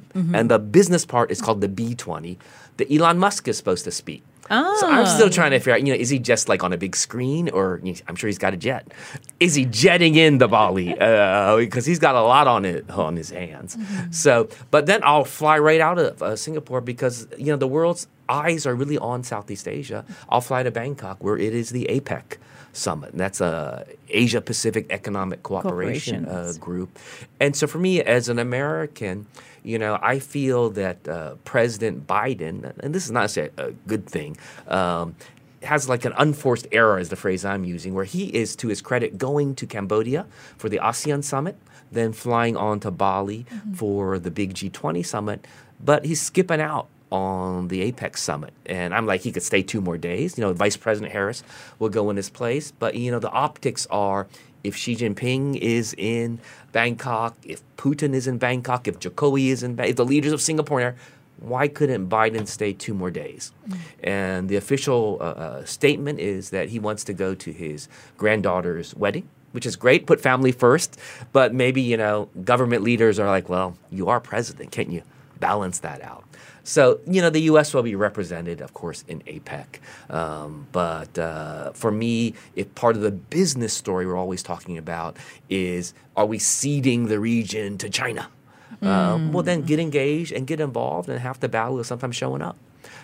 mm-hmm. 0.00 0.34
and 0.34 0.50
the 0.50 0.58
business 0.58 1.04
part 1.04 1.30
is 1.30 1.42
called 1.42 1.60
the 1.60 1.68
B20. 1.68 2.38
That 2.78 2.90
Elon 2.90 3.18
Musk 3.18 3.46
is 3.46 3.58
supposed 3.58 3.84
to 3.84 3.90
speak. 3.90 4.22
Oh. 4.50 4.76
So 4.80 4.88
I'm 4.88 5.06
still 5.06 5.30
trying 5.30 5.52
to 5.52 5.58
figure 5.58 5.74
out, 5.74 5.82
you 5.86 5.92
know, 5.92 5.98
is 5.98 6.10
he 6.10 6.18
just 6.18 6.48
like 6.48 6.64
on 6.64 6.72
a 6.72 6.76
big 6.76 6.96
screen 6.96 7.48
or 7.50 7.80
you 7.84 7.92
know, 7.92 7.98
I'm 8.08 8.16
sure 8.16 8.26
he's 8.26 8.38
got 8.38 8.52
a 8.52 8.56
jet. 8.56 8.88
Is 9.38 9.54
he 9.54 9.64
jetting 9.64 10.16
in 10.16 10.38
the 10.38 10.48
Bali? 10.48 10.96
Uh, 11.10 11.56
because 11.56 11.86
he's 11.86 11.98
got 11.98 12.14
a 12.14 12.20
lot 12.20 12.46
on 12.46 12.64
it 12.64 12.88
on 12.90 13.16
his 13.16 13.30
hands. 13.30 13.76
Mm-hmm. 13.76 14.12
So, 14.12 14.48
but 14.70 14.86
then 14.86 15.00
I'll 15.02 15.24
fly 15.24 15.58
right 15.58 15.80
out 15.80 15.98
of 15.98 16.22
uh, 16.22 16.36
Singapore 16.36 16.80
because, 16.80 17.26
you 17.36 17.46
know, 17.46 17.56
the 17.56 17.66
world's 17.66 18.06
eyes 18.28 18.66
are 18.66 18.74
really 18.74 18.98
on 18.98 19.22
Southeast 19.22 19.66
Asia. 19.66 20.04
I'll 20.28 20.40
fly 20.40 20.62
to 20.62 20.70
Bangkok 20.70 21.22
where 21.22 21.36
it 21.36 21.54
is 21.54 21.70
the 21.70 21.86
APEC 21.90 22.36
summit. 22.72 23.12
And 23.12 23.20
that's 23.20 23.40
a 23.40 23.86
Asia 24.08 24.40
Pacific 24.40 24.86
Economic 24.90 25.42
Cooperation 25.42 26.26
uh, 26.26 26.52
group. 26.58 26.98
And 27.38 27.56
so 27.56 27.66
for 27.66 27.78
me 27.78 28.02
as 28.02 28.28
an 28.28 28.38
American, 28.38 29.26
you 29.62 29.78
know, 29.78 29.98
I 30.00 30.18
feel 30.18 30.70
that 30.70 31.06
uh, 31.06 31.34
President 31.44 32.06
Biden, 32.06 32.72
and 32.80 32.94
this 32.94 33.04
is 33.04 33.10
not 33.10 33.36
a, 33.36 33.50
a 33.58 33.72
good 33.86 34.06
thing, 34.06 34.36
um, 34.68 35.14
has 35.62 35.88
like 35.88 36.04
an 36.04 36.14
unforced 36.16 36.66
error, 36.72 36.98
is 36.98 37.10
the 37.10 37.16
phrase 37.16 37.44
I'm 37.44 37.64
using, 37.64 37.92
where 37.94 38.04
he 38.04 38.34
is, 38.34 38.56
to 38.56 38.68
his 38.68 38.80
credit, 38.80 39.18
going 39.18 39.54
to 39.56 39.66
Cambodia 39.66 40.26
for 40.56 40.68
the 40.68 40.78
ASEAN 40.78 41.22
summit, 41.22 41.56
then 41.92 42.12
flying 42.12 42.56
on 42.56 42.80
to 42.80 42.90
Bali 42.90 43.44
mm-hmm. 43.50 43.74
for 43.74 44.18
the 44.18 44.30
big 44.30 44.54
G20 44.54 45.04
summit, 45.04 45.46
but 45.82 46.04
he's 46.06 46.20
skipping 46.20 46.60
out 46.60 46.88
on 47.10 47.68
the 47.68 47.90
APEC 47.90 48.16
summit. 48.16 48.52
And 48.66 48.94
I'm 48.94 49.06
like, 49.06 49.22
he 49.22 49.32
could 49.32 49.42
stay 49.42 49.62
two 49.62 49.80
more 49.80 49.98
days. 49.98 50.38
You 50.38 50.42
know, 50.42 50.52
Vice 50.52 50.76
President 50.76 51.12
Harris 51.12 51.42
will 51.78 51.88
go 51.88 52.10
in 52.10 52.16
his 52.16 52.30
place. 52.30 52.72
But, 52.72 52.94
you 52.94 53.10
know, 53.10 53.18
the 53.18 53.30
optics 53.30 53.86
are 53.90 54.26
if 54.62 54.76
Xi 54.76 54.94
Jinping 54.94 55.56
is 55.56 55.94
in 55.96 56.38
Bangkok, 56.72 57.36
if 57.42 57.62
Putin 57.76 58.14
is 58.14 58.26
in 58.26 58.38
Bangkok, 58.38 58.86
if 58.86 58.98
Jokowi 59.00 59.48
is 59.48 59.62
in 59.62 59.74
Bangkok, 59.74 59.90
if 59.90 59.96
the 59.96 60.04
leaders 60.04 60.32
of 60.32 60.40
Singapore 60.40 60.82
are 60.82 60.96
why 61.38 61.68
couldn't 61.68 62.10
Biden 62.10 62.46
stay 62.46 62.74
two 62.74 62.92
more 62.92 63.10
days? 63.10 63.52
Mm. 63.66 63.78
And 64.02 64.48
the 64.50 64.56
official 64.56 65.16
uh, 65.20 65.24
uh, 65.24 65.64
statement 65.64 66.20
is 66.20 66.50
that 66.50 66.68
he 66.68 66.78
wants 66.78 67.02
to 67.04 67.14
go 67.14 67.34
to 67.34 67.50
his 67.50 67.88
granddaughter's 68.16 68.94
wedding 68.94 69.28
which 69.52 69.66
is 69.66 69.74
great. 69.74 70.06
Put 70.06 70.20
family 70.20 70.52
first, 70.52 70.96
but 71.32 71.52
maybe 71.52 71.82
you 71.82 71.96
know 71.96 72.28
government 72.44 72.84
leaders 72.84 73.18
are 73.18 73.26
like, 73.26 73.48
well, 73.48 73.76
you 73.90 74.08
are 74.08 74.20
president, 74.20 74.70
can't 74.70 74.90
you 74.90 75.02
balance 75.40 75.80
that 75.80 76.02
out? 76.02 76.24
So, 76.62 77.00
you 77.06 77.20
know, 77.20 77.30
the 77.30 77.40
U.S. 77.42 77.74
will 77.74 77.82
be 77.82 77.94
represented, 77.94 78.60
of 78.60 78.74
course, 78.74 79.04
in 79.08 79.20
APEC. 79.22 79.80
Um, 80.08 80.66
but 80.72 81.18
uh, 81.18 81.72
for 81.72 81.90
me, 81.90 82.34
if 82.54 82.72
part 82.74 82.96
of 82.96 83.02
the 83.02 83.10
business 83.10 83.72
story 83.72 84.06
we're 84.06 84.16
always 84.16 84.42
talking 84.42 84.78
about 84.78 85.16
is 85.48 85.94
are 86.16 86.26
we 86.26 86.38
ceding 86.38 87.06
the 87.06 87.18
region 87.18 87.78
to 87.78 87.88
China? 87.88 88.28
Mm. 88.82 88.86
Uh, 88.86 89.32
well, 89.32 89.42
then 89.42 89.62
get 89.62 89.80
engaged 89.80 90.32
and 90.32 90.46
get 90.46 90.60
involved, 90.60 91.08
and 91.08 91.18
half 91.18 91.40
the 91.40 91.48
battle 91.48 91.80
is 91.80 91.86
sometimes 91.86 92.14
showing 92.14 92.42
up. 92.42 92.56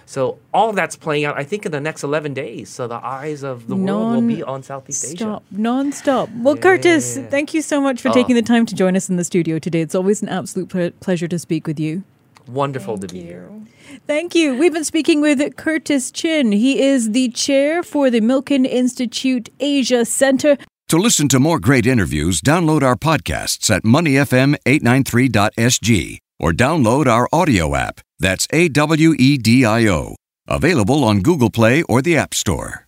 So 0.07 0.38
all 0.55 0.73
that's 0.73 0.95
playing 0.95 1.25
out, 1.25 1.37
I 1.37 1.43
think, 1.43 1.66
in 1.66 1.73
the 1.73 1.81
next 1.81 2.05
11 2.05 2.33
days. 2.33 2.69
So 2.69 2.87
the 2.87 3.05
eyes 3.05 3.43
of 3.43 3.66
the 3.66 3.75
non- 3.75 3.87
world 3.87 4.14
will 4.14 4.37
be 4.37 4.43
on 4.43 4.62
Southeast 4.62 5.02
stop, 5.02 5.43
Asia. 5.50 5.61
Non-stop. 5.61 6.28
Well, 6.37 6.55
yeah. 6.55 6.62
Curtis, 6.62 7.19
thank 7.28 7.52
you 7.52 7.61
so 7.61 7.81
much 7.81 8.00
for 8.00 8.11
oh. 8.11 8.12
taking 8.12 8.37
the 8.37 8.43
time 8.43 8.64
to 8.66 8.75
join 8.75 8.95
us 8.95 9.11
in 9.11 9.16
the 9.16 9.25
studio 9.25 9.59
today. 9.59 9.81
It's 9.81 9.97
always 9.97 10.23
an 10.23 10.28
absolute 10.28 10.69
ple- 10.69 10.93
pleasure 11.00 11.26
to 11.26 11.38
speak 11.38 11.66
with 11.66 11.81
you. 11.81 12.05
Wonderful 12.49 12.97
Thank 12.97 13.09
to 13.09 13.15
be 13.15 13.21
you. 13.21 13.26
here. 13.26 13.50
Thank 14.07 14.35
you. 14.35 14.57
We've 14.57 14.73
been 14.73 14.85
speaking 14.85 15.21
with 15.21 15.57
Curtis 15.57 16.11
Chin. 16.11 16.53
He 16.53 16.83
is 16.83 17.12
the 17.12 17.29
chair 17.31 17.83
for 17.83 18.11
the 18.11 18.21
Milken 18.21 18.67
Institute 18.67 19.49
Asia 19.61 20.05
Center. 20.05 20.57
To 20.88 20.97
listen 20.97 21.29
to 21.29 21.41
more 21.41 21.59
great 21.59 21.87
interviews, 21.87 22.41
download 22.41 22.83
our 22.83 22.97
podcasts 22.97 23.75
at 23.75 23.83
moneyfm893.sg 23.83 26.19
or 26.38 26.53
download 26.53 27.07
our 27.07 27.29
audio 27.33 27.75
app. 27.75 28.00
That's 28.21 28.47
A 28.53 28.69
W 28.69 29.15
E 29.19 29.38
D 29.38 29.65
I 29.65 29.88
O. 29.88 30.15
Available 30.47 31.03
on 31.03 31.23
Google 31.23 31.50
Play 31.50 31.83
or 31.83 32.03
the 32.03 32.17
App 32.17 32.35
Store. 32.35 32.86